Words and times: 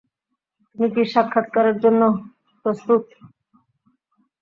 তুমি 0.69 0.87
কি 0.93 1.01
সাক্ষাৎকারের 1.13 1.75
জন্য 1.83 2.01
প্রস্তুত? 2.65 3.03